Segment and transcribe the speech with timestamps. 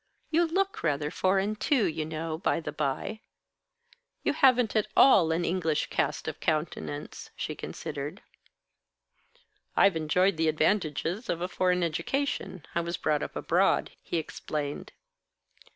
[0.31, 3.21] You look rather foreign, too, you know, by the bye.
[4.23, 8.23] You haven't at all an English cast of countenance," she considered.
[9.77, 12.65] "I've enjoyed the advantages of a foreign education.
[12.73, 14.91] I was brought up abroad," he explained.